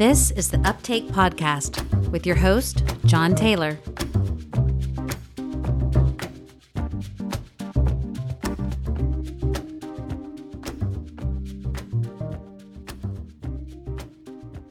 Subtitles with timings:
[0.00, 3.78] This is the Uptake Podcast with your host, John Taylor.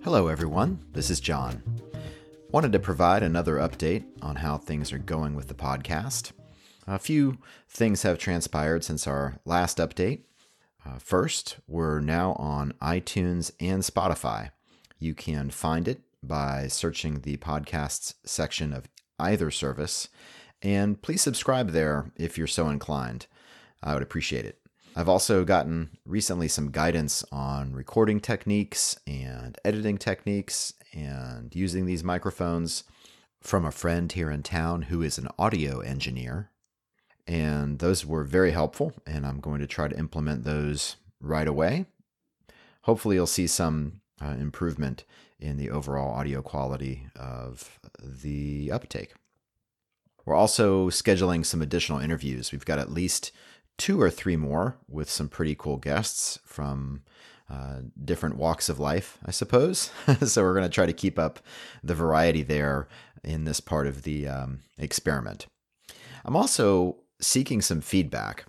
[0.04, 0.80] Hello, everyone.
[0.94, 1.62] This is John.
[2.52, 6.32] Wanted to provide another update on how things are going with the podcast.
[6.90, 7.38] A few
[7.68, 10.22] things have transpired since our last update.
[10.84, 14.50] Uh, first, we're now on iTunes and Spotify.
[14.98, 20.10] You can find it by searching the podcasts section of either service.
[20.64, 23.28] And please subscribe there if you're so inclined.
[23.84, 24.60] I would appreciate it.
[24.96, 32.04] I've also gotten recently some guidance on recording techniques and editing techniques and using these
[32.04, 32.84] microphones
[33.42, 36.50] from a friend here in town who is an audio engineer.
[37.30, 41.86] And those were very helpful, and I'm going to try to implement those right away.
[42.82, 45.04] Hopefully, you'll see some uh, improvement
[45.40, 49.14] in the overall audio quality of the uptake.
[50.26, 52.52] We're also scheduling some additional interviews.
[52.52, 53.32] We've got at least
[53.78, 57.04] two or three more with some pretty cool guests from
[57.48, 59.92] uh, different walks of life, I suppose.
[60.26, 61.40] so we're going to try to keep up
[61.84, 62.88] the variety there
[63.24, 65.46] in this part of the um, experiment.
[66.26, 68.46] I'm also seeking some feedback.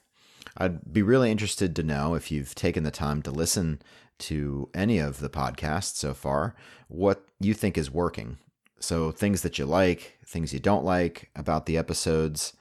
[0.56, 3.80] I'd be really interested to know if you've taken the time to listen
[4.20, 6.54] to any of the podcasts so far,
[6.88, 8.38] what you think is working.
[8.78, 12.54] So things that you like, things you don't like about the episodes,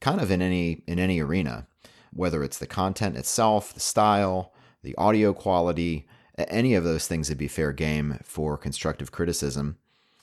[0.00, 1.66] kind of in any in any arena,
[2.12, 7.38] whether it's the content itself, the style, the audio quality, any of those things would
[7.38, 9.76] be fair game for constructive criticism,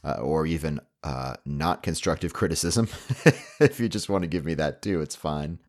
[0.05, 2.87] uh, or even uh, not constructive criticism.
[3.59, 5.59] if you just want to give me that too, it's fine.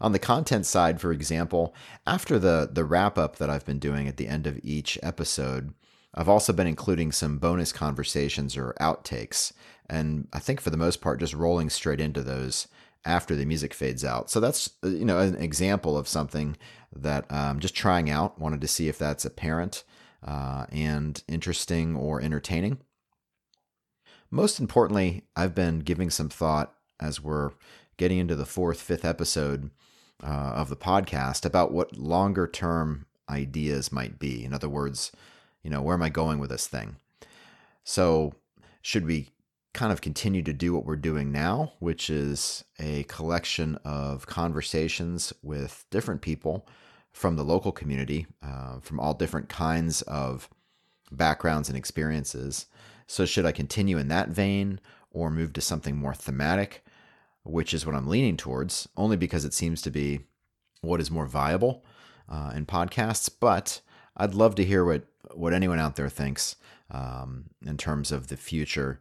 [0.00, 1.74] On the content side, for example,
[2.06, 5.74] after the the wrap up that I've been doing at the end of each episode,
[6.14, 9.52] I've also been including some bonus conversations or outtakes,
[9.88, 12.66] and I think for the most part, just rolling straight into those
[13.04, 14.30] after the music fades out.
[14.30, 16.56] So that's uh, you know an example of something
[16.96, 18.38] that I'm um, just trying out.
[18.38, 19.84] Wanted to see if that's apparent
[20.26, 22.78] uh, and interesting or entertaining.
[24.34, 27.52] Most importantly, I've been giving some thought as we're
[27.98, 29.70] getting into the fourth, fifth episode
[30.24, 34.44] uh, of the podcast about what longer term ideas might be.
[34.44, 35.12] In other words,
[35.62, 36.96] you know, where am I going with this thing?
[37.84, 38.32] So,
[38.82, 39.28] should we
[39.72, 45.32] kind of continue to do what we're doing now, which is a collection of conversations
[45.44, 46.66] with different people
[47.12, 50.48] from the local community, uh, from all different kinds of
[51.12, 52.66] backgrounds and experiences.
[53.06, 56.84] So, should I continue in that vein or move to something more thematic,
[57.42, 60.20] which is what I'm leaning towards, only because it seems to be
[60.80, 61.84] what is more viable
[62.28, 63.30] uh, in podcasts?
[63.38, 63.80] But
[64.16, 66.56] I'd love to hear what, what anyone out there thinks
[66.90, 69.00] um, in terms of the future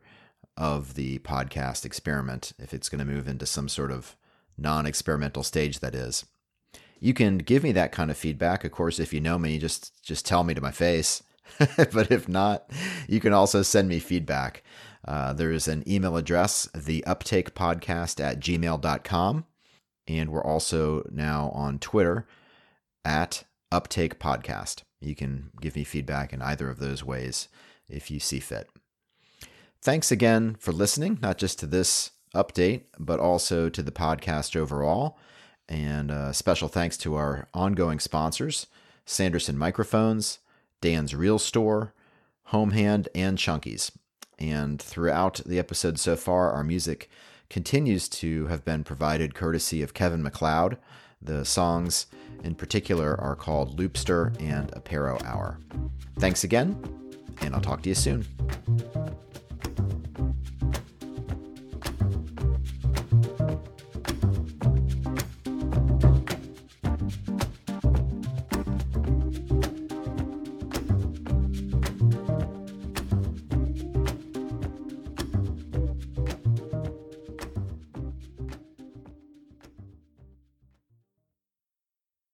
[0.58, 4.16] of the podcast experiment if it's going to move into some sort of
[4.58, 6.26] non experimental stage, that is.
[7.00, 8.64] You can give me that kind of feedback.
[8.64, 11.24] Of course, if you know me, just just tell me to my face.
[11.78, 12.70] but if not,
[13.08, 14.64] you can also send me feedback.
[15.06, 19.46] Uh, there is an email address, theuptakepodcast uptake podcast at gmail.com.
[20.08, 22.28] And we're also now on Twitter
[23.06, 24.84] at uptake podcast.
[25.02, 27.48] You can give me feedback in either of those ways
[27.90, 28.70] if you see fit.
[29.82, 35.18] Thanks again for listening, not just to this update, but also to the podcast overall.
[35.68, 38.68] And uh, special thanks to our ongoing sponsors
[39.06, 40.40] Sanderson Microphones,
[40.84, 41.94] Dan's Real Store,
[42.48, 43.92] Homehand, and Chunkies.
[44.38, 47.10] And throughout the episode so far, our music
[47.50, 50.78] continues to have been provided courtesy of Kevin MacLeod.
[51.22, 52.08] The songs
[52.44, 55.58] in particular are called Loopster and Apero Hour.
[56.20, 56.78] Thanks again,
[57.40, 58.26] and I'll talk to you soon.